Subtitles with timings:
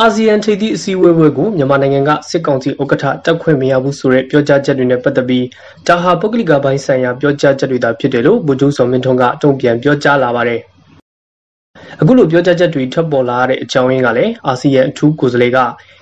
[0.00, 5.46] အာဆီယံထိပ်သီးအစည်းအဝေးပွဲကိုမြန်မာနိုင်ငံကစစ်ကောင်စီဥက္ကဋ္ဌတက်ခွင့်မရဘူးဆိုတဲ့ပြောကြားချက်တွေနဲ့ပတ်သက်ပြီး
[5.86, 10.60] ဒါဟာပုဂ္ဂလိကပိုင်းဆိုင်ရာပြောကြားချက်တွေသာဖြစ်တယ်လို့ဗိုလ်ချုပ်စောမင်းထွန်းကတုံ့ပြန်ပြောကြားလာပါတယ်။
[12.00, 15.58] အခုလိုပြောကြားချက်တွေထွက်ပေါ်လာတဲ့အကြောင်းရင်းကလည်းအာဆီယံအထူးကိုယ်စားလှယ်က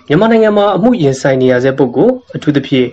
[0.08, 2.88] မြန်မာနိုင်ငံမှာအမှုရင်ဆိုင်နေရတဲ့ပုဂ္ဂိုလ်အထူးသဖြင့်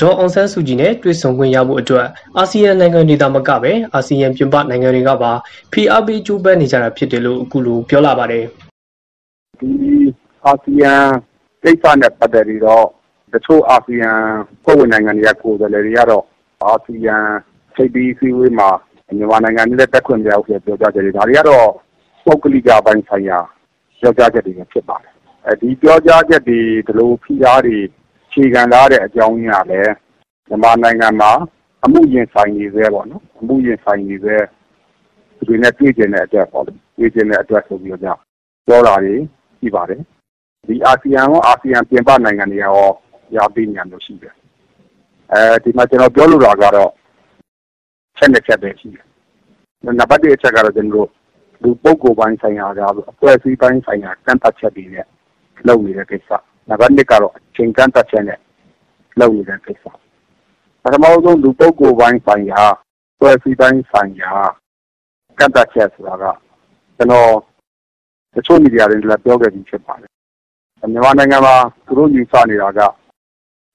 [0.00, 2.06] ဒေါ်အောင်ဆန်းစုကြည်နဲ့တွေ့ဆုံခွင့်ရဖို့အတွက်
[2.38, 5.32] အာဆီယံနိုင်ငံတွေသာမကပဲအာဆီယံပြင်ပနိုင်ငံတွေကပါ
[5.72, 8.44] ဖိအားပေးကြိုးပမ်းနေကြတာဖြစ်တယ်လို့အခုလိုပြောလာပါတယ်။
[9.60, 10.92] ဒီ အာဆီယံ
[11.62, 12.86] ကိစ္စနဲ့ပတ်သက်ပြီးတော့
[13.32, 14.10] တချို့အာဆီယံ
[14.62, 16.24] ဖွဲ့ဝင်နိုင်ငံတွေကကိုယ်စားလှယ်တွေကတော့
[16.62, 17.16] အာဆီယံ
[17.74, 18.70] ထိပ်သီးအစည်းအဝေးမှာ
[19.16, 21.68] မြန်မာနိုင်ငံနဲ့တက်ခွင့်မရဘူးဆိုပြောကြားချက်တွေဒါတွေကတော့
[22.24, 23.38] ပုဂ္ဂလိကပိုင်းဆိုင်ရာ
[24.00, 25.12] ပြောကြားချက်တွေဖြစ်ပါတယ်။
[25.46, 27.76] အဲဒီပြောကြားချက်တွေဒီလိုဖိအားတွေ
[28.32, 29.92] ခြေခံလာတဲ့အကြောင်းရင်းကလည်း
[30.48, 31.32] မြန်မာနိုင်ငံမှာ
[31.84, 34.44] အမှုရင်ဆိုင်နေသေးပေါ့နော်အမှုရင်ဆိုင်နေသေး
[35.46, 38.18] ဒီနဲ့တွေ့ကျင်တဲ့အတွက်ပေါ့တွေ့ကျင်တဲ့အတွက်ဆိုပြီးတော့
[38.66, 39.14] ပြောတာတွေ
[39.60, 40.02] ရှိပါတယ်
[40.68, 42.74] ဒီအာဆီယံရောအာဆီယံပြင်ပနိုင်ငံတွေရော
[43.36, 44.34] ရာပေးနေရလို့ရှိတယ်
[45.32, 46.90] အဲဒီမှာ ကျွန်တော်ပြောလိုတာကတော့
[48.16, 49.04] ချက်နဲ့ချက်ပဲရှိတယ်
[49.98, 51.08] နံပါတ်1အချက်ကတော့ကျွန်တော်
[51.62, 55.06] လူပုဂ္ဂိုလ်ပိုင်းဆိုင်ရာကအဖွဲ့အစည်းပိုင်းဆိုင်ရာ ကန့်သတ်ချက်တွေနဲ့
[55.66, 56.30] လုပ်နေတဲ့ကိစ္စ
[56.68, 58.38] နံပါတ်2ကတော့ အချိန်ကန့်သတ်ချက်နဲ့
[59.20, 59.84] လုပ်နေတဲ့ကိစ္စ
[60.82, 62.62] ပထမဆုံး လူပုဂ္ဂိုလ်ပိုင်းဆိုင်ရာ
[63.14, 64.32] အဖွဲ့အစည်းပိုင်းဆိုင်ရာ
[65.38, 66.24] ကန့်သတ်ချက်ဆိုတာက
[66.96, 67.30] ကျွန်တော်
[68.34, 70.12] တချို့မီဒီယာတွေလည်း ပြောခဲ့ပြီးဖြစ်ပါတယ်
[70.90, 71.54] မြန်မာနိုင်ငံမှာ
[71.86, 72.80] သူတို့ယူဆနေတာက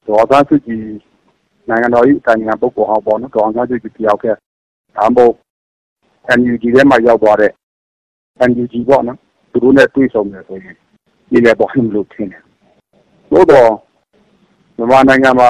[0.05, 0.83] ဒေါ်အောင်ဆန်းစုကြည်
[1.69, 4.37] နိုင်ငံတော်၏အတိုင်ပင်ခံပုဂ္ဂိုလ်ဟောင်းပေါ့နော်ဒေါ်အောင်ဆန်းစုကြည်တယောက်တည်း
[4.97, 5.33] ဒါမှမဟုတ်
[6.37, 7.51] NUG ထဲမှာရောက်သွားတဲ့
[8.49, 9.17] NUG ပေါ့နော်
[9.51, 10.75] သူတို့နဲ့တွေ့ဆုံတယ်ဆိုရင်
[11.29, 12.43] ဒီလည်းပေါ်မလို့ထင်တယ်
[13.31, 13.71] သို့တော့
[14.77, 15.49] မြန်မာနိုင်ငံမှာ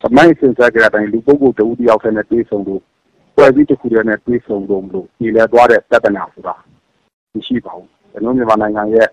[0.00, 2.82] သမိုင်းစင်ဆက်ကြတဲ့အတိုင်းလူပုဂ္ဂိုလ်တဦးတယောက်တည်းနဲ့တွေ့ဆုံလို့
[3.36, 6.54] ပွဲပြီးတစ်ခုတည်းနဲ့တွေ့ဆုံလို့မလို့ဒီလည်းသွားတဲ့ပြဿနာဆိုတာ
[7.34, 9.08] မရှိပါဘူးကျွန်တော်မြန်မာနိုင်ငံရဲ့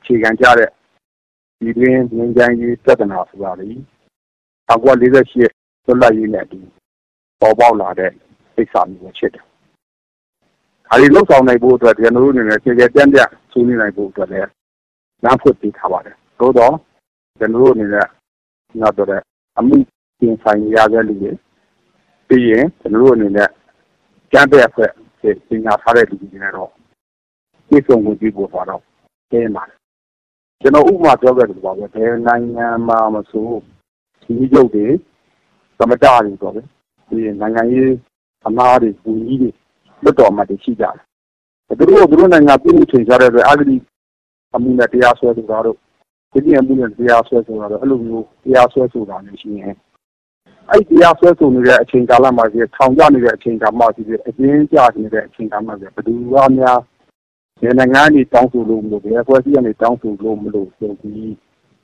[0.00, 0.70] အခြေခံကျတဲ့
[1.60, 3.68] ပြည်တွင်းငြိမ်းချမ်းရေးပြဿနာဆိုတာလေ
[4.70, 5.04] 1948
[5.86, 6.58] လွတ်လပ်ရေးနဲ့အတူ
[7.40, 8.10] ပေါ်ပေါက်လာတဲ့
[8.54, 9.44] ကိစ္စမျိုးပဲဖြစ်တယ်။
[10.88, 14.50] ဒါတွေလှုပ်ဆောင်နိုင်ဖို့အတွက်ကျွန်တော်တို့အနေနဲ့ကျေကျေပြန့်ပြန့်ဆွေးနွေးနိုင်ဖို့အတွက်လည်း
[15.24, 16.74] လမ်းဖွင့်ပေးထားပါတယ်။သို့တော့
[17.38, 18.06] ကျွန်တော်တို့အနေနဲ့
[18.80, 19.22] နောက်တော့
[19.58, 19.76] အမှု
[20.18, 21.32] ပြင်ဆိုင်ရတဲ့လူတွေ
[22.28, 23.50] ပြီးရင်ကျွန်တော်တို့အနေနဲ့
[24.32, 24.90] ကျန်းတဲ့အဖွဲ့
[25.48, 26.70] ပညာထားတဲ့လူတွေနဲ့တော့
[27.68, 28.82] ပြည့်စုံမှုကြည့်ဖို့ဆိုတော့
[29.30, 29.79] ကျင်းပါတယ်
[30.62, 33.48] ကျွန်တော်ဥပမာပြောခဲ့တယ်ပေါ့ဗျာဘယ်နိုင်ငံမှာမဆို
[34.22, 34.86] ဒီရုပ်တွေ
[35.78, 36.64] သမတတွေပေါ့ဗျာ
[37.08, 37.92] ဒီနိုင်ငံရေး
[38.46, 39.50] အမားတွေဘူကြီးတွေ
[40.02, 43.76] လွတ်တော်မှတရှိကြတယ်သူတို့သူတို့နိုင်ငံပြည်မှုချိန်ကြတဲ့အတွက်အဂတိ
[44.54, 45.76] အမှုနဲ့တရားစွဲဆိုတာတို့
[46.32, 49.74] ဒီပြည်အမှုနဲ့တရားစွဲဆိုတာတို့အဲ့လိုမျိုးတရားစွဲဆိုတာမျိုးရှိရင်
[50.70, 56.78] အဲ့တရားစွဲဆိုနေတဲ့အချိန်ကာလမှာကြီးထောင်ကျနေတဲ့အချိန်ကာလမှာကြီးအကျဉ်းကျနေတဲ့အချိန်ကာလမှာကြီးဘယ်သူကများ
[57.60, 61.34] ဘယ်နိုင်ငံကနေတောင်းဆိုလို့မလို့ဘယ်အဖွဲ့အစည်းကနေတောင်းဆိုလို့မလို့ဆိုပြီး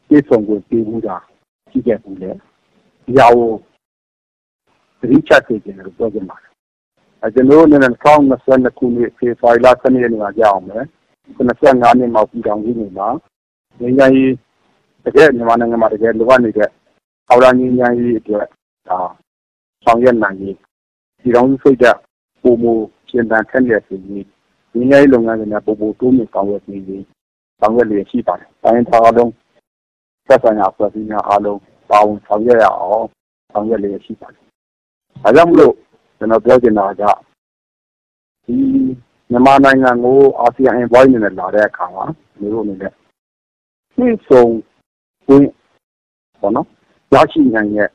[0.09, 1.17] ပြည်ဆောင်ကိုပေးဘူးတာ
[1.71, 2.31] ရှိခဲ့ဘူးလေ
[3.05, 3.51] ဒီဟာကို
[5.01, 6.53] သတိချစေချင်တယ်လို့ပြောချင်ပါတယ်
[7.23, 10.85] အဲကျွန်တော်တို့အနေနဲ့2022ခုနှစ်ဖေဖော်ဝါရီလ7ရက်နေ့မှာကြာအောင်မယ်
[11.37, 13.09] 95နှစ်မှာပြည်ထောင်စုနေမှာ
[13.81, 14.33] ငင်းကြီး
[15.05, 16.71] တကယ်မြန်မာနိုင်ငံမှာတကယ်လိုအပ်နေတဲ့
[17.29, 18.47] အော်လာငင်းကြီးအတွက်
[18.89, 18.99] ဒါ
[19.85, 20.57] ဆောင်ရွက်နိုင်ရေး
[21.21, 21.99] ပြည်ထောင်စုစိတ်ဓာတ်
[22.43, 22.73] ပုံမူ
[23.09, 24.27] ရှင်းတန်ထက်ရစီရေး
[24.79, 27.05] ငင်းရေးလုပ်ငန်းတွေနဲ့ပုံပုံတိုးမြင့်ဆောင်ရွက်နေပြီး
[27.61, 29.33] ဆောင်ရွက်လျက်ရှိပါတယ်။တိုင်းသားအလုံး
[30.27, 31.61] သက်ဆိုင်ရာဖွဲ့စည်းများအားလုံး
[31.91, 33.07] ပါဝင်ဆောင်ရွက်ရအောင်
[33.53, 34.43] ဆောင်ရွက်လျက်ရှိပါတယ်။
[35.23, 35.75] ဒါကြောင့်မလို့
[36.19, 37.03] ကျွန်တော်ပြောချင်တာက
[38.47, 38.57] ဒီ
[39.31, 42.05] မြန်မာနိုင်ငံကိုအာဆီယံ envoy အနေနဲ့လာတဲ့အခါမှာ
[42.41, 42.93] မျိုးတို့အနေနဲ့
[43.97, 44.53] သိဆုံး
[45.29, 45.47] ဝင်
[46.41, 46.67] ပေါ့နော်
[47.13, 47.89] ရရှိနိုင်တဲ့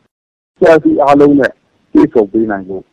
[0.57, 1.51] ဆရာစီအားလုံးနဲ့
[1.93, 2.83] သိဆုံးပေးနိုင်ဖို့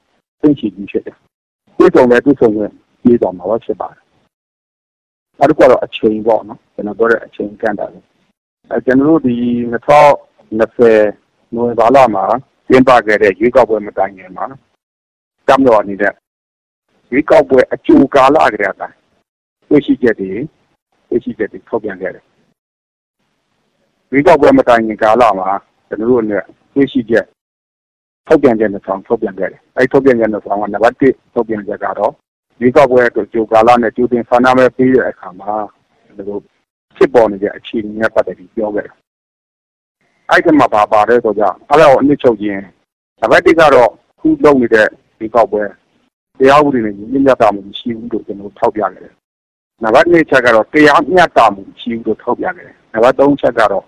[0.40, 1.16] သိရှိပြီးဖြစ်တယ်။
[1.76, 2.72] သိဆုံးတဲ့သိဆုံးဝင်
[3.08, 4.02] ပြေးသွားမှာပဲဖြစ်ပါတယ်။
[5.38, 8.00] နောက်တစ်ခုကတော့အချိန်ပေါ့နော်ကျွန်တော်ပြောတဲ့အချိန်ကန့်တာလေ။
[8.70, 9.36] အဲကျွန်တော်တို့ဒီ
[10.12, 12.24] 2020နိုဝင်ဘာလမှာ
[12.68, 14.46] ကျင်းပခဲ့တဲ့ရွေးကောက်ပွဲမတိုင်ခင်မှာ
[15.46, 16.14] တမ်တော်နေတဲ့
[17.10, 18.88] ရွေးကောက်ပွဲအကျိုးကာလကြတဲ့အခါ
[19.68, 20.30] တွေ့ရှိချက်တွေ
[21.08, 22.24] တွေ့ရှိချက်တွေထုတ်ပြန်ခဲ့တယ်။
[24.10, 25.48] ရွေးကောက်ပွဲမတိုင်ခင်ကာလမှာ
[25.88, 26.44] ကျွန်တော်တို့နဲ့
[26.74, 27.26] တွေ့ရှိချက်
[28.26, 32.12] ထုတ်ပြန်ချက်နဲ့ဆောင်ထုတ်ပြန်ခဲ့တယ်။အဲဒီထုတ်ပြန်ချက်နဲ့ဆောင်ကနံပါတ်1ထုတ်ပြန်ချက်ကတော့
[32.60, 35.54] ရွေးကောက်ပွဲအတွက်ကြိုကာလနဲ့ကြိုတင်ဆန္ဒမဲပေးတဲ့အခါမှာ
[36.06, 36.38] ဒီလို
[36.96, 38.94] ဖြစ်ပေါ်နေတဲ့အခြေအနေနဲ့ပတ်သက်ပြီးပြောခဲ့တယ်။
[40.30, 42.62] အဲ့ဒီမှာပါပါတယ်ဆိုကြအဲ့ဒါကိုအနည်းချုပ်ခြင်း
[43.20, 43.90] နံပါတ်1ကတော့
[44.20, 44.86] ခုလုပ်နေတဲ့
[45.18, 45.64] ရွေးကောက်ပွဲ
[46.38, 49.14] တရားဥပဒေနဲ့ညီမျှတာမှုရှိဘူးလို့ကျွန်တော်ထောက်ပြခဲ့တယ်။
[49.82, 53.84] နံပါတ်2ချက်ကတော့တရားမျှတမှုရှိဘူးလို့ထောက်ပြခဲ့တယ်။နံပါတ်3ချက်ကတော့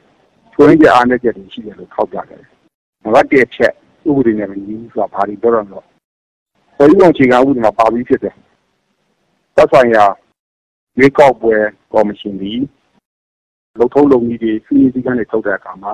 [0.54, 2.50] ထွင်းပြအားနည်းချက်တွေရှိတယ်လို့ထောက်ပြခဲ့တယ်။
[3.04, 3.72] နံပါတ်1ချက်
[4.08, 5.80] ဥပဒေနဲ့ညီဘူးဆိုတာဘာလို့ပြောရမလဲ။
[6.76, 8.34] ပြည်ုံအခြေခံဥပဒေမှာပါပြီးဖြစ်တယ်။
[9.56, 10.04] သက်ဆိုင်ရာ
[10.98, 11.56] ရွေးကောက်ပွဲ
[11.92, 12.60] ကော်မရှင်သည်
[13.78, 15.92] လုံထုံးလုံကြီးတွေစီးစီးကန်းတွေထုတ်တဲ့အခါမှာ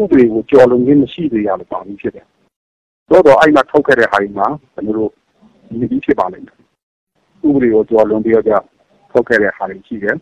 [0.00, 2.26] ဥပဒေကိုကြော်လွန်ခြင်းမရှိသေးရလို့ပါပြီးဖြစ်တယ်။
[3.08, 5.10] သို့တော့အဲ့မှာထုတ်ခဲ့တဲ့ဟာတွေမှာကျွန်တော်တို့
[5.68, 6.58] ဒီပြီးဖြစ်ပါလိမ့်မယ်။
[7.46, 8.64] ဥပဒေကိုကြော်လွန်ပြီးတော့
[9.12, 10.16] ထုတ်ခဲ့တဲ့ဟာတွေရှိတယ်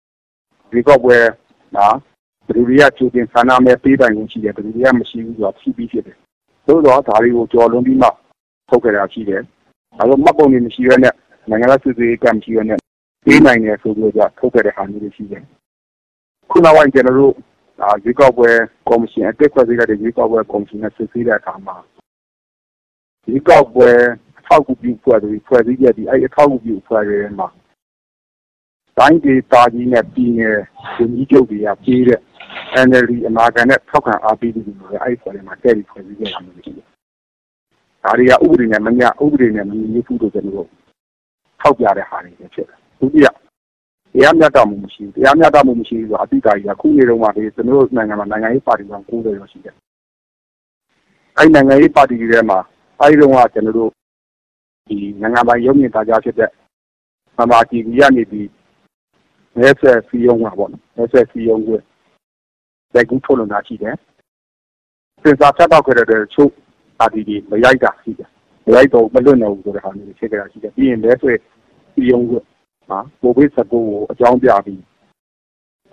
[0.70, 1.16] ။ဒီကောက်ပွဲ
[1.74, 1.86] မှာ
[2.46, 6.16] ဘယ်သူတွေကကြိုတင်ဆန္ဒမဲပေးပိုင်ခြင်းရှိတယ်ဘယ်သူတွေကမရှိဘူးဆိုတာဖြီးပြီးဖြစ်တယ်။
[6.66, 8.08] သို့တော့ဒါတွေကိုကြော်လွန်ပြီးမှ
[8.68, 9.40] ထုတ်ခဲ့တာရှိတယ်။
[9.96, 11.14] ဒါတော့မှတ်ပုံတွေမရှိရတဲ့
[11.50, 12.78] နိုင်ငံသားစစ်စစ်ကမ်းမရှိရတဲ့
[13.24, 15.42] ပေးနိုင်တယ်ဆိုပြီးတော့ထုတ်ခဲ့တဲ့ဟာမျိုးတွေရှိတယ်။
[16.50, 17.34] ခုနောက်ပိုင်းကျွန်တော်တို့
[17.80, 18.50] ဒါရွေးကောက်ပွဲ
[18.88, 21.76] ကော်မရှင်အတက်ခွဲစည်းတဲ့ရွေးကောက်ပွဲကော်မရှင်နဲ့စစ်ဆေးတဲ့အခါမှာ
[23.26, 23.90] ရွေးကောက်ပွဲ
[24.38, 27.48] အထောက်အကူပြုဖွဲ့ပြီးဖွဲ့စည်းခဲ့ပြီးအဲ့အထောက်အကူပြုဖွဲ့ရဲမှာ
[28.98, 30.58] တိုင်းဒေသကြီးနဲ့ပြည်နယ်
[30.96, 32.20] ဝန်ကြီးချုပ်တွေကပြေးတဲ့
[32.86, 36.86] NLD အနာဂတ်နဲ့ထောက်ခံအားပေးပြီးလို့အဲ့ဖွဲ့ထဲမှာတည့်ပြီးဖွဲ့စည်းခဲ့တာမျိုးရှိတယ်။
[38.04, 40.83] ဒါတွေကဥပဒေနဲ့မမျှဥပဒေနဲ့မညီဘူးလို့ကျွန်တော်တို့
[41.64, 43.34] ထောက်ပြတဲ့ဟာတွေဖြစ်တယ်။ဒုတိယတ
[44.22, 49.74] ရားမျှတမှုမရှိဘူးတရားမျှတမှုမရှိဘူးဆိုအတိတ်ကြီးကခုနေတော့မှဒီကျွန်တော်တို့နိုင်ငံမှာနိုင်ငံရေးပါတီပေါင်း90ရောရှိတယ်
[51.36, 52.58] အဲ့နိုင်ငံရေးပါတီတွေထဲမှာ
[53.00, 53.90] အဲ့ဒီတော့ကကျွန်တော်တို့
[54.88, 56.50] ဒီနိုင်ငံပိုင်ရုပ်မြင်သားကြားဖြစ်တဲ့
[57.38, 58.50] မမာတီဗီကနေပြီး
[59.56, 61.78] မဲဆွဲစီယုံမှာပေါ့နော်မဲဆွဲစီယုံကို
[62.94, 63.96] လက်ကူထုတ်လွှင့်တာရှိတယ်
[65.22, 66.52] စင်စာဖြတ်တော့ခဲ့တဲ့ချုပ်
[66.98, 68.28] ပါတီတွေမရိုက်တာရှိတယ်
[68.66, 71.32] မရိုက်တော့မလွတ်နိုင်ဘူးဆိုတဲ့ဟာမျိုးဖြစ်ခဲ့တာရှိတယ်ပြီးရင်မဲဆွဲ
[71.94, 72.40] စီယုံကို
[72.88, 74.80] ဟာကိုဗစ်19ကိုအကြောင်းပြပြီး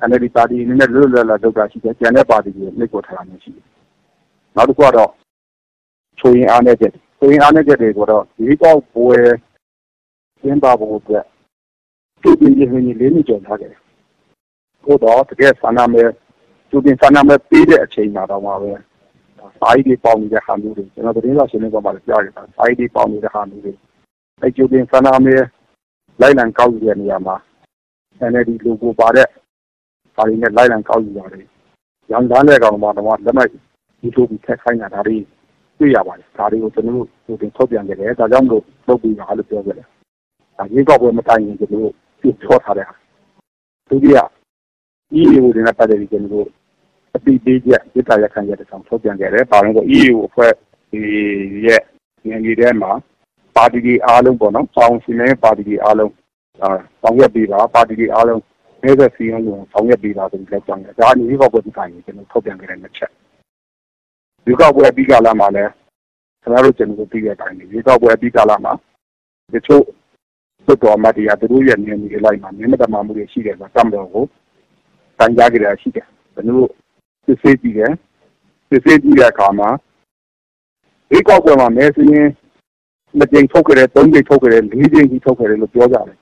[0.08, 3.66] NLD ပါတီအနေနဲ့လွတ်လွတ်လပ်လပ်လုပ်တာရှိတယ်ကျန်တဲ့ပါတီတွေနှိပ်ကွပ်ထားတာမျိုးရှိတယ်
[4.56, 5.12] နောက်တစ်ခုကတော့
[6.20, 9.18] ချိုးရင်အားနဲ့ချက်ချိုးရင်အားနဲ့ချက်တွေကတော့ဒီကောက်ပွဲ
[10.42, 11.26] ကျင်းပဖို့အတွက်
[12.22, 13.82] သူပြင်ပြင်းနေလေးနှစ်ကျော်ထားခဲ့တယ်။
[14.86, 16.04] ကိုတော့တကယ်ဆန္ဒမဲ
[16.70, 18.72] သူပြင်ဆန္ဒမဲပေးတဲ့အချိန်မှာတော့မှာပဲ
[19.60, 23.74] စာရေးတွေပေါင်းနေတဲ့ဟာမျိုးတွေကျွန်တော်သတင်းစာရှင်းလင်းပွဲမှာကြားရတာစာရေးတွေပေါင်းနေတဲ့ဟာမျိုးတွေ
[24.42, 25.36] အဲကျူတင်ဆန္ဒမဲ
[26.20, 27.36] လိုက်လံကောက်ယူတဲ့နေရာမှာ
[28.32, 29.28] NLD logo ပါတဲ့
[30.16, 31.46] ဒါတွေနဲ့လိုက်လံကောက်ယူပါတယ်။
[32.12, 33.50] ရောင်တန်းတဲ့ကောင်မှာတော့လက်မှတ်
[34.02, 35.18] ဒီလိုပြီးထက်ခိုင်းတာဒါတွေ
[35.80, 39.88] တွေ့ရပါတယ်။ဒါတွေကိုကျွန်တော်တို့ဒီတင်ထုတ်ပြန်ကြတယ်။ဒါကြောင့်မလို့လုပ်ပြီးပါလို့ပြောကြတယ်။
[40.58, 42.88] ဒါရေကောက်ပွဲမတိုင်ရင်ကျွန်တော်တို့ပြချောထားတဲ့
[43.90, 44.18] ဒုတိယ
[45.22, 46.48] EU တွေနဲ့ပတ်သက်ပြီးကျွန်တော်တို့
[47.16, 50.52] အပိပေးချက်ဒေတာရခံရတဲ့ဆောင်ထုတ်ပြန်ခဲ့တယ်။ပါရင်က EU အဖွဲ့
[51.66, 51.82] ရဲ့
[52.28, 52.92] ငန်းကြီးထဲမှာ
[53.56, 56.12] ပါတီတွေအားလုံးပေါ့နော်။ဆောင်စီမံပါတီတွေအားလုံး
[56.62, 56.70] အာ
[57.02, 58.42] ဆောင်ရွက်ပေးပါပါတီတွေအားလုံး
[58.82, 63.12] မဲဆက်စီရင်ကိုဆောင်ရွက်ပေးပါဆိုပြီးလက်ကြောင်းတယ်။ဒါအနေနဲ့ကောက်ပွဲဒီတိုင်းကျွန်တော်ထုတ်ပြန်ခဲ့တဲ့နှစ်ချက်။
[64.46, 65.72] ဒီကောက်ပွဲပြီးကလာမှာလည်း
[66.42, 68.74] ကျွန်တော်တို့ကျွန်တော်ပြီးတဲ့အတိုင်းဒီကောက်ပွဲပြီးကလာမှာ
[69.54, 69.84] တချို့
[70.66, 74.24] သွတ်တော်မတရားသူတို့ရဲ့နေနေလိုက်မှာမြင့်တမမှုတွေရှိတယ်ဆိုတော့တမ်တော်ကို
[75.20, 76.70] တန်ကြားကြရရှိတယ်။ကျွန်တော်
[77.26, 77.94] စစ်ဆေးကြည့်တယ်။
[78.70, 79.70] စစ်ဆေးကြည့်တဲ့အခါမှာ
[81.10, 82.12] ဒီကောက်ပွဲမှာမဲစင်း
[83.18, 86.18] နှစ်ကြိမ်ထုတ်ခဲ့တယ်သုံးကြိမ်ထုတ်ခဲ့တယ်လေးကြိမ်ကြီးထုတ်ခဲ့တယ်လို့ပြောကြတယ်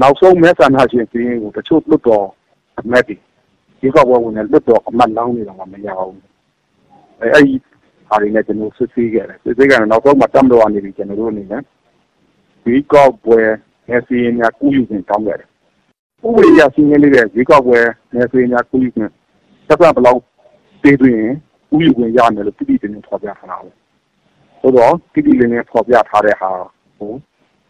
[0.00, 2.26] နောက်ဆုံးမဲဆန္ဒရှင်စင်းကိုတချို့လွတ်တော်
[2.78, 3.16] အမတ်တွေ
[3.80, 6.20] ဒီကောက်ပွဲဝင်တဲ့လွတ်တော်အမတ်လောင်းတွေတော့မရဘူး
[7.20, 7.54] အဲအဲ့ဒီ
[8.08, 11.62] ဟာတွေနဲ့ကျွန်တော်စစ်ဆေးခဲ့တယ်စစ်ဆေးကြတယ်နောက်ဆုံးမှတမ်တော်အနေနဲ့ကျွန်တော်တို့အနေနဲ့
[12.64, 13.40] ဒီကောက်ပွဲ
[13.88, 15.48] မဲစင်းများကူးယူခြင်းတောင်းခဲ့တယ်
[16.26, 17.80] ဥပဒေရစီမင်းလေးတဲ့ဒီကောက်ပွဲ
[18.14, 19.12] မဲစင်းများကူးယူခြင်း
[19.68, 20.20] တစ်ပတ်ဘလောက်
[20.82, 21.22] ပေးသွင်း
[21.70, 23.70] ကူးယူခွင့်ရမယ်လို့ပြည်ပြည်တင်ထော်ပြထားတာပဲ
[24.60, 26.50] ဆိုတော့တိတိလေးနဲ့ဖော်ပြထားတဲ့ဟာ
[26.98, 27.12] ကို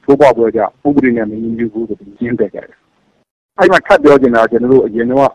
[0.04, 0.64] ထိုးပေါက်ပွဲကြဥ
[0.94, 2.78] ပဒေနဲ့မညီညွတ်ဘူးဆိုပြီးရှင်းပြကြတယ်။
[3.58, 5.31] အဲ့မှာထပ်ပြောချင်တာကျွန်တော်တို့အရင်တော့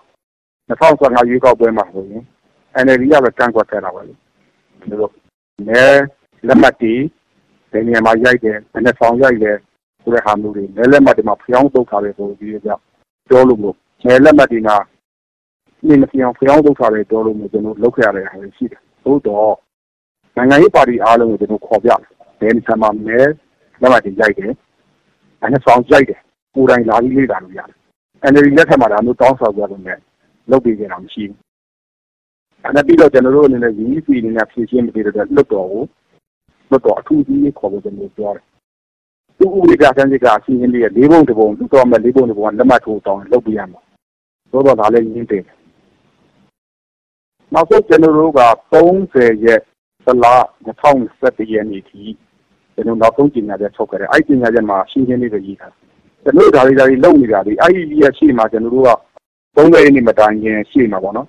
[0.70, 2.24] 2015ရွေးကောက်ပွဲမှာဆိုရင်
[2.84, 4.14] NLD ကပဲကန့်ကွက်ခဲ့တာပဲလေ။
[4.80, 5.12] ကျွန်တော်တို့
[5.68, 5.84] မဲ
[6.48, 6.94] လက်မှတ်တီ
[7.72, 9.58] ဒီနေရာမှာရိုက်တယ်၊နဲ့ဆောင်ရိုက်တယ်
[10.02, 12.70] ဆိုတဲ့ဟာမျိုးတွေမဲလက်မှတ်တွေမှာဖျောင်းတုတ်ထားတယ်ဆိုပြီးကြ
[13.30, 14.78] ပြောလို့မို့မဲလက်မှတ်တွေမှာ
[15.88, 19.52] နင်းမဖျောင်းဖျောင်းတုတ်ထားတယ်ပြောလို့မို့ကျွန်တော်လုပ်ခဲ့ရတဲ့ဟာတွေရှိတယ်။သို့တော့
[20.38, 22.02] နိုင်ငံရေးပါတီအားလုံးကိုကျွန်တော်ခေါ်ပြတယ်။
[22.40, 23.20] ဘယ်နေရာမှာမဲ
[23.82, 24.52] လက်မှတ်တွေရိုက်တယ်။
[25.42, 26.20] အဲနဲ့ဆောင်ရိုက်တယ်။
[26.56, 27.78] ကိုယ်တိုင်လာပြီးလေ့လာလို့ရတယ်။
[28.32, 30.00] NLD လက်ထက်မှာဒါမျိုးတောင်းဆိုကြတယ်နဲ့
[30.50, 31.40] လုပ်ပေးကြတာမရှိဘူး။
[32.64, 35.68] အဲနဲ့ပြီးတော့ကျွန်တော်တို့အနေနဲ့ UEC အနေနဲ့ဖြည့်ရှင်းပေးတဲ့လွတ်တော်ကို
[36.70, 38.44] လွတ်တော်အထူးကြီးခေါ်ဖို့ကျွန်တော်ပြောတယ်။
[39.38, 43.80] သူ့ဥပဒေကစံစစ်ကအစီအစဉ်လေးရဲ့လေးပုံတစ်ပုံလွတ်တော်မဲ့လေးပုံတစ်ပုံကလက်မှတ်ထိုးတောင်းလုပ်ပေးရမှာ။
[44.52, 45.44] သို့တော့ဒါလည်းရင်းတယ်။
[47.54, 49.62] နောက်ဆုံးကျွန်တော်တို့က30ရက်
[50.06, 50.26] ဇလ
[50.68, 52.02] 2021ရက်နေ့ထိ
[52.74, 55.74] ကျွန်တော်နောက်ဆုံးကြေညာချက်ထုတ်ခဲ့တယ်အဲ့ကြေညာချက်မှာရှင်းရှင်းလေးပဲရေးထား
[56.24, 58.92] ကျွန်တော်ဒါတွေဒါတွေလုပ်နေတာဒီအဲ့ဒီရရှိမှာကျွန်တော်တို့က
[59.56, 61.28] 30ရက်နေ့မတိုင်ခင်ရှိမှာပေါ့နော်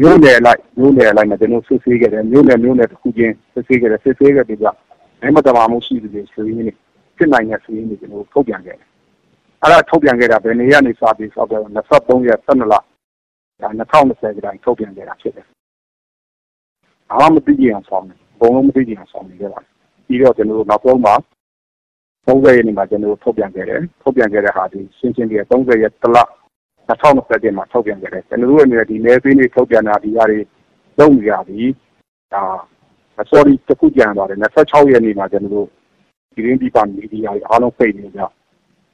[0.00, 4.66] မျိုးနယ်လိုက်မျိုးနယ်လိုက်မှာကျွန်တော်ဆွေးဆွေးခဲ့တယ်မျိုးနယ်မျိုးနယ်တစ်ခုချင်းဆွေးဆွေးခဲ့တယ်ဆွေးဆွေးခဲ့ပြီးကြ
[5.20, 6.72] အဲမတမာမှုရှိတယ်ဆိုရင်
[7.16, 8.88] ဖြစ်နိုင်တဲ့ဆိုရင်ကျွန်တော်ထုတ်ပြန်ခဲ့တယ်
[9.62, 12.78] အဲ့ဒါထုတ်ပြန်ခဲ့တာဘယ်နေရာနေစပြီးဆိုတော့23ရက်12လဒါ
[13.78, 15.46] 2020ကတိုင်းထုတ်ပြန်ခဲ့တာဖြစ်တယ်
[17.18, 19.60] ဘာမှမသိကြအောင်ဆောင်တယ်ဘုံလုံးမသိကြအောင်ဆောင်နေကြပါ
[20.06, 21.14] ပြီးတော့ကျွန်တော်တို့နောက်ဆုံးမှာ
[22.26, 26.18] 30ရက်နေ့မှာကျွန်တော်တို့ထုတ်ပြန်ခဲ့တယ်ထုတ်ပြန်ခဲ့တဲ့ဟာဒီရှင်းရှင်းလေး30ရက်တစ်လ
[26.88, 30.38] 2021မှာထုတ်ပြန်ခဲ့တယ်ကျွန်တော်တို့အနေနဲ့ဒီမဲပေးနေထုတ်ပြန်တာဒီဟာတွေ
[30.98, 31.60] လုပ်နေရပြီ
[32.34, 32.44] ဒါ
[33.30, 35.68] sorry တခုကြံပါတယ်26ရက်နေ့မှာကျွန်တော်တို့
[36.34, 38.20] ဒီရင်းဒီပါမီဒီယာတွေအားလုံးဖိတ်နေကြ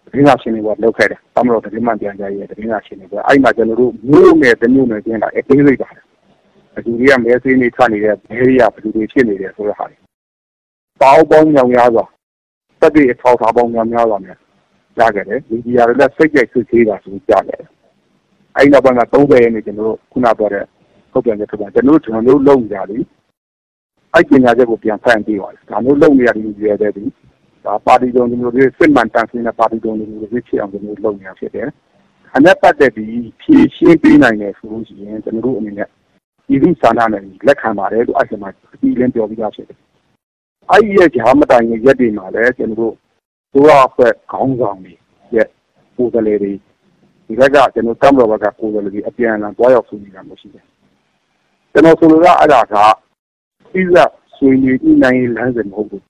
[0.04, 6.04] သတင်းစာရှင်းလင်းပွဲလုပ်ခဲ့တယ်။ဒါမှမဟုတ်သတင်းမှန်ပြန်ကြားရဲ့သတင်းစာရှင်းလင်းပွဲအဲ့မှာကျွန်တော်တို့မြို့နယ်တမျိုးနယ်ချင်းတာအသေးစိတ်ပါတယ်။
[6.78, 9.97] အတူတွေကမဲဆေးနေထနေတဲ့ဘဲရီကဘယ်သူတွေဖြစ်နေတယ်ဆိုတဲ့ဟာတွေ။
[11.00, 12.06] ပေါင်းပေါင်းညောင်များစွာ
[12.80, 14.37] တက်တဲ့အထောက်အထားပေါင်းများများစွာနဲ့
[14.99, 17.70] ရခဲ့တယ်။မီဒီယာတွေလည်းစိတ်ကြိုက်စစ်သေးတာဆိုကြားခဲ့တယ်။
[18.56, 20.64] အဲ့နောက်ပိုင်းမှာ30ရက်နေ့ကျွန်တော်တို့ခုနပြောတဲ့
[21.12, 23.02] ထုတ်ပြန်ချက်ထုတ်ပြန်ကျွန်တော်တို့ကျွန်တော်တို့လုပ်ကြတယ်။
[24.14, 27.04] အဲ့ပညာချက်ကိုပြန်ဖန်ပြီးပါတယ်။ဒါမျိုးလုပ်နေရတယ်ဒီရတဲ့ဒီ
[27.64, 31.68] ဒါပါတီတော်မျိုးတွေစစ်မှန်တန်ဆင်းတဲ့ပါတီတော်မျိုးတွေဖြစ်အောင်ကျွန်တော်လုပ်နေတာဖြစ်တယ်။
[32.37, 35.88] အနဲ့ပတ်သက်ပြီးဖြည့်ရှင်းပေးနိုင်တယ်ဆိုလို့ရှိရင်ကျွန်တော်တို့အနေနဲ့
[36.49, 39.78] ဒီဒီစာနာနဲ့လက်ခံပါတယ်လို့အဲ့ဒီမှာအပြီးလင်းပြောပြီးသားဖြစ်တယ်။
[40.71, 42.95] အဲ့ဒီရဲ့ဂျာမတိုင်ရဲ့ရက်တွေမှာလည်းကျွန်တော်တို့
[43.52, 44.95] သူရအဖွဲ့ခေါင်းဆောင်တွေ
[45.35, 45.49] ရဲ့
[45.97, 46.52] ကိုယ်စားလှယ်တွေ
[47.26, 50.64] ဒီဘက်ကကျွန်တော်တမ်တော်ဘက်ကကိုယ်စားလှယ်တွေအပြန်အလှန်တွားရောက်ဆွေးနွေးတာမျိုးရှိတယ်။
[51.73, 52.75] ကျွန်တော်ဆိုလိုတာအဲ့ဒါက
[53.73, 56.05] ပြီးသက်ဆွေးနွေးနိုင်လမ်းစဉ်မဟုတ်ဘူး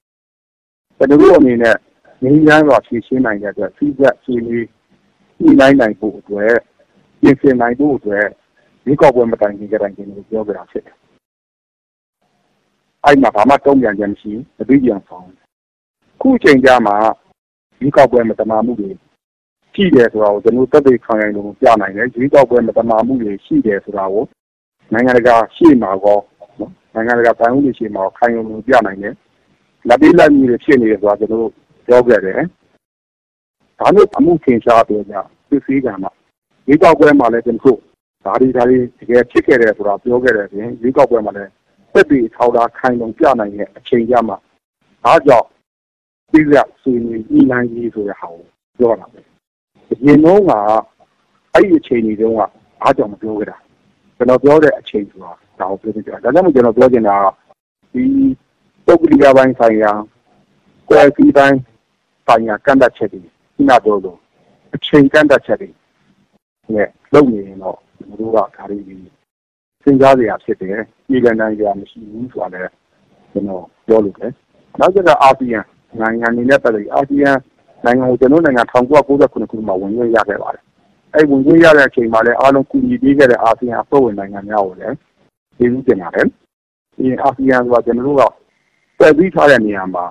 [0.96, 1.76] ကျွန်တော်တို့အနေနဲ့
[2.22, 4.66] ငင်းရမ်းစွာဖြည့်ရှင်းနိုင်တဲ့အတွက်ပြီးသက်ဆွေးနွေး
[5.60, 6.54] နိုင်နိုင်ဖို့အတွက်
[7.20, 8.26] ပြင်ဆင်နိုင်ဖို့အတွက်
[8.84, 10.96] ဒီကောက်ပွဲမတိုင်ခင်ကြတိုင်းကျွန်တော်ပြောကြတာဖြစ်တယ်။
[13.04, 15.26] အဲ့မှာဘာမှတုံ့ပြန်ခြင်းမရှိဘူးအပြီးပြန်ဆောင်
[16.20, 16.96] ခုချိန်ကြမှာ
[17.80, 18.90] ဒီကောက်ပွဲမတမာမှုတွေ
[19.74, 24.24] ရှိတယ်ဆိုတာကိုကျွန်တော်တက်တဲ့ခံရလို့ပြနိုင်တယ်ဒီကောက်ပွဲမတမာမှုတွေရှိတယ်ဆိုတာကို
[24.92, 26.18] နိုင်ငံတကာရှေ့မှာကော
[26.58, 29.14] နော်နိုင်ငံတကာတိုင်းဦးတွေရှေ့မှာခိုင်လုံလို့ပြနိုင်တယ်
[29.88, 31.52] လက်ပြီးလက်မြည်ဖြစ်နေတယ်ဆိုတာကျွန်တော်
[31.86, 32.42] ပြောခဲ့တယ်
[33.78, 35.14] ဒါမျိုးအမှုခင်ရှားပြောကြ
[35.48, 36.10] စစ်စည်းကံမှာ
[36.66, 37.80] ဒီကောက်ပွဲမှာလည်းကျွန်တော်
[38.28, 41.52] ဒါဒီဒါဒီတကယ်ဖြစ်ခဲ့တယ်ဆိုတာပြောခဲ့တယ်ပြင်ဒီကောက်ပွဲမှာလည်း
[41.92, 44.36] သက်ပြီးထောက်တာခိုင်လုံပြနိုင်တဲ့အချိန်ကြမှာ
[45.04, 45.46] ဒါကြောင့်
[46.30, 48.44] ပြည်ရဆွေးနွေးဤနိုင်ကြီးဆိုတဲ့ဟာကို
[48.78, 49.20] ပြောတာပဲ
[49.90, 50.50] အရင်တော့က
[51.54, 52.40] အဲ့ဒီအချိန်ကြီးတုန်းက
[52.82, 53.56] အားကြောင့်မပြောခဲ့တာ
[54.16, 57.26] ကျွန်တော်ပြောတဲ့အချိန်ဆိုတာဒါကိုပြောပြတာဒါကြောင့်မို့ကျွန်တော်ပြောချင်တာက
[57.92, 58.04] ဒီ
[58.86, 59.92] ပုဂ္ဂလိကပိုင်းဆိုင်ရာ
[60.88, 61.58] ကွယ်စီပိုင်း
[62.26, 63.20] ဆိုင်ရာကန့်တတ်ချက်တွေ
[63.54, 64.18] ခုနပြောလို့
[64.74, 65.70] အချိန်ကန့်တတ်ချက်တွေ
[66.74, 72.72] နဲ့လုပ်နေရင်တော့ ကျွန်တော်တို့ကဒါတွေစဉ်းစားစရာဖြစ်တယ်ပြည်လည်နိုင်ကြမရှိဘူးဆိုတာလည်း
[73.32, 74.32] ကျွန်တော်ပြောလို့တယ်
[74.80, 75.60] နောက်ကျတော့အာဆီယံ
[76.00, 77.30] နိုင်ငံအနေနဲ့ပတ်သက်ပြီးအာဆီယံ
[77.84, 80.62] နိုင်ငံကိုကျွန်တော်နိုင်ငံ1999ခုနှစ်မှာဝင်ရွေးရခဲ့ပါတယ်
[81.14, 84.96] အဲ့ဝင်ရွေးရတဲ့အချိန်မှာလည်းအားလုံးကူညီပေးခဲ့တဲ့အာဆီယံအဖွဲ့ဝင်နိုင်ငံများကိုလည်း
[85.58, 86.26] ကျေးဇူးတင်ပါတယ်
[86.96, 88.22] ဒီအာဆီယံဆိုတာကျွန်တော်တို့က
[88.98, 90.04] ပြည်ပြီးထားတဲ့နေရာမှာ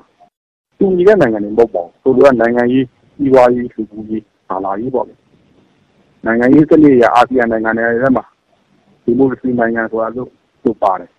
[0.77, 2.85] တူညီတဲ့နိုင်ငံတွေမဟုတ်ပါဘူးဆိုတော့နိုင်ငံရေး
[3.25, 5.13] ဤဝါရေးလူမှုရေးဘာလာရေးပေါ့လေ
[6.25, 8.25] နိုင်ငံရေးစနစ်ရအာဆီယံနိုင်ငံတွေထဲမှာ
[9.03, 10.29] ဒီမိုကရေစီနိုင်ငံဆိုတာလို့
[10.63, 11.11] ဆိုပါတယ်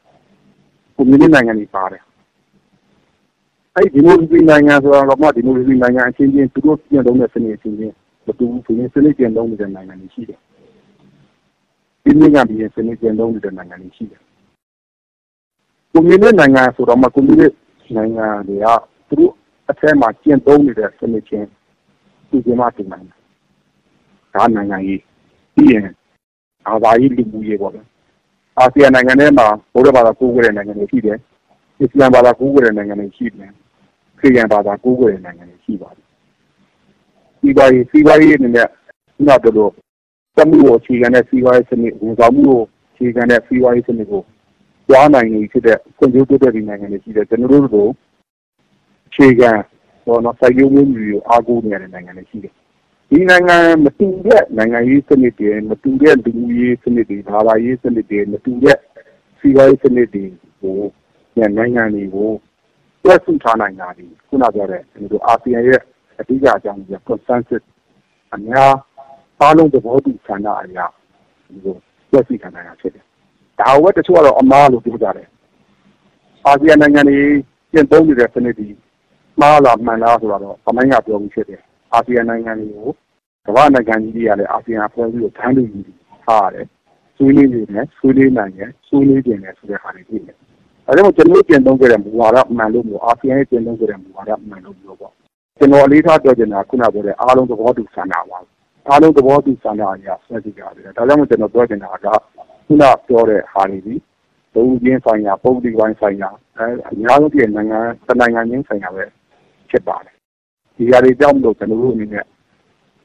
[0.97, 2.03] ကွန်မြူနစ်နိုင်ငံတွေပါတယ်
[3.75, 7.95] အဲ့ဒီမိုကရေစီနိုင်ငံဆိုတာတော့မှဒီမိုကရေစီနိုင်ငံအချင်းချင်းသူတို့ပြင်သုံးတဲ့စနစ်အချင်းချင်း
[8.27, 10.41] မတူဘူးပြင်စနစ်ပြင်သုံးနေတဲ့နိုင်ငံတွေရှိတယ်
[12.05, 14.21] ဒီနိုင်ငံပြင်စနစ်ပြင်သုံးနေတဲ့နိုင်ငံတွေရှိတယ်
[15.93, 17.53] ကွန်မြူနစ်နိုင်ငံဆိုတော့မှကွန်မြူနစ်
[17.97, 18.67] နိုင်ငံတွေက
[19.09, 19.33] သူတို့
[19.71, 21.49] အထက်မှာကျင့်သုံးနေတဲ့စနစ်ချင်း
[22.29, 23.18] ဒီကျမှတင်နိုင်တယ်
[24.39, 25.01] ဒါနိုင်ငံကြီး
[25.55, 25.85] ပြီးရင်
[26.69, 27.81] အာသာရေးလူမှုရေးပေါ့ဗျ
[28.59, 31.19] အာဆီယံနိုင်ငံထဲမှာဘုရားဘာသာကိုးကွယ်တဲ့နိုင်ငံတွေရှိတယ်
[31.81, 33.51] အစ္စလာမ်ဘာသာကိုးကွယ်တဲ့နိုင်ငံတွေရှိတယ်
[34.19, 36.07] ခရီးရန်ဘာသာကိုးကွယ်တဲ့နိုင်ငံတွေရှိပါတယ်
[37.41, 38.69] စီးပွားရေးစီးပွားရေးအနေနဲ့
[39.15, 39.73] ခုနပြောလို့
[40.37, 42.61] တမှုကိုအခြေခံတဲ့စီးပွားရေးစနစ်ဝန်ဆောင်မှုကို
[42.93, 44.23] အခြေခံတဲ့စီးပွားရေးစနစ်ကို
[44.89, 47.91] ကြွားနိုင်နေဖြစ်တဲ့ကွန်ပျူတာတဲ့ဒီနိုင်ငံတွေရှိတယ်ကျွန်တော်တို့တို့
[49.09, 49.51] အခြေခံ
[50.07, 52.55] တော့နော်စိုက်ပျိုးမှုမျိုးအားကိုးနေရတဲ့နိုင်ငံတွေရှိတယ်
[53.11, 58.79] ဒီနိုင်ငံမတူတဲ့နိုင်ငံရေးစနစ်တွေမတူတဲ့လူမှုရေးစနစ်တွေဘာသာရေးစနစ်တွေမတူတဲ့
[59.39, 60.25] စီးပွားရေးစနစ်တွေ
[60.63, 60.79] ကို
[61.57, 62.31] နိုင်ငံတွေကို
[63.03, 65.81] တွဲဆုထားနိုင်တာဒီခုနပြောတဲ့ဒီလိုအာဆီယံရဲ့
[66.21, 67.63] အဓိကအကြောင်းကြီး consensus
[68.35, 68.73] အများ
[69.41, 70.87] အားလုံးသဘောတူဆန္ဒအရာ
[71.47, 71.75] ဒီလို
[72.11, 73.05] တွဲဆုထားနိုင်တာဖြစ်တယ်။
[73.61, 75.29] ဒါဝက်တချို့ကတော့အမားလို့ပြောကြတယ်။
[76.47, 77.19] အာဆီယံနိုင်ငံတွေ
[77.73, 78.69] ကျင့်သုံးနေတဲ့စနစ်ဒီ
[79.41, 81.63] မှားလားမှန်လားဆိုတော့အမိုင်းကပြောပြီးဖြစ်တယ်။
[81.95, 82.91] အာဆီယံနိုင်ငံတွေကို
[83.47, 85.81] ကမ္ဘာနိုင်ငံကြီးတွေကလည်းအာဆီယံအဖွဲ့အစည်းကိုထမ်းလို့ယူ
[86.25, 86.67] ထားရတယ်။
[87.17, 95.13] ဆွေးနွေးနေတယ်ဆွေးနွေးနိုင်တယ်ဆွေးနွေးတင်တယ်ဆိုတဲ့ဟာတွေဖြစ်တယ်ဒါကြောင့်ကျွန်တော်ပြင်သုံးခဲ့တဲ့မူဝါဒမှန်လို့မျိုးအာဆီယံရဲ့ပြင်သုံးခဲ့တဲ့မူဝါဒမှန်လို့မျိုးပေါ့
[95.59, 98.39] ကျွန်တော်အလေးထားပြောချင်တာခုနပြောတဲ့အားလုံးသဘောတူဆန္ဒပါ
[98.89, 102.07] အားလုံးသဘောတူဆန္ဒအရာဆွဲကြည့်ကြတယ်ဒါကြောင့်မို့ကျွန်တော်ပြောချင်တာက
[102.67, 103.95] ခုနပြောတဲ့ဟာတွေဒီ
[104.55, 109.05] ဘုံချင်းဆိုင်ရာပုံတိပိုင်းဆိုင်ရာအဲအများဆုံးပြည်နိုင်ငံတနိုင်ငံချင်းဆိုင်ရာပဲ
[109.71, 110.18] ဖြစ်ပါတယ်
[110.79, 112.25] ဒီဟာတွေကြောင့်မလို့ကျွန်တော်တို့အနေနဲ့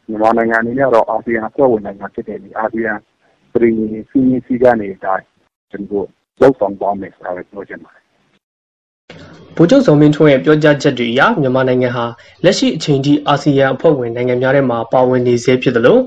[0.08, 2.94] မြန်မာနိုင်ငံအနေနဲ့တော့အာဆီယံအဖွဲ့ဝင်နိုင်ငံဖြစ်တယ်ဒီအာဆီယံ
[3.54, 3.74] ပြည်
[4.10, 5.26] စီစီကနေတိုင်း
[5.72, 6.08] ကျွန်တော်
[6.42, 8.04] လုပ်ဆောင်သွားမယ်ဆိုတာပဲပြောချင်ပါတယ်
[9.56, 12.06] ဗိုလ်ချုပ်ဇော်မင်းထွန်းရဲ့ပြောကြားချက်တွေအရမြန်မာနိုင်ငံဟာ
[12.44, 16.00] လက်ရှိအချိန်ထိအာဆီယံအဖွဲ့ဝင်နိုင်ငံများထဲမှာပါဝင်နေဆဲဖြစ်သလို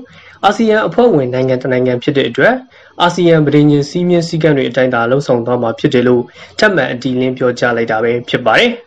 [0.45, 2.55] အာဆီယံအဖွဲ့ဝင်နိုင်ငံတစ်နိုင်ငံဖြစ်တဲ့အတွက်
[3.01, 6.23] အာဆီယံဗြိဉ္ဉ်စည်းမျဉ်းစည်းကမ်းတွေအတိုင်းသာလှုံ့ဆော်သွားမှာဖြစ်တယ်လို့
[6.59, 8.71] ထပ်မံအတည်လင်းပြောကြားလိုက်တာပဲဖြစ်ပါတယ်။